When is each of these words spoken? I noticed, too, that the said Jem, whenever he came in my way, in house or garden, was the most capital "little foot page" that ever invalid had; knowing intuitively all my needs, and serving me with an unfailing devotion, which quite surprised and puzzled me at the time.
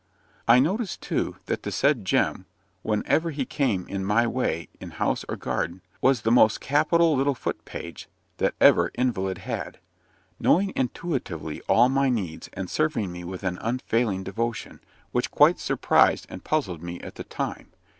I 0.47 0.57
noticed, 0.57 1.01
too, 1.01 1.35
that 1.45 1.61
the 1.61 1.71
said 1.71 2.05
Jem, 2.05 2.47
whenever 2.81 3.29
he 3.29 3.45
came 3.45 3.87
in 3.87 4.03
my 4.03 4.25
way, 4.25 4.67
in 4.79 4.89
house 4.89 5.23
or 5.29 5.35
garden, 5.35 5.81
was 6.01 6.21
the 6.21 6.31
most 6.31 6.59
capital 6.59 7.15
"little 7.15 7.35
foot 7.35 7.63
page" 7.65 8.09
that 8.37 8.55
ever 8.59 8.87
invalid 8.95 9.37
had; 9.37 9.77
knowing 10.39 10.73
intuitively 10.75 11.61
all 11.69 11.87
my 11.87 12.09
needs, 12.09 12.49
and 12.53 12.67
serving 12.67 13.11
me 13.11 13.23
with 13.23 13.43
an 13.43 13.59
unfailing 13.61 14.23
devotion, 14.23 14.79
which 15.11 15.29
quite 15.29 15.59
surprised 15.59 16.25
and 16.29 16.43
puzzled 16.43 16.81
me 16.81 16.99
at 17.01 17.13
the 17.13 17.23
time. 17.23 17.67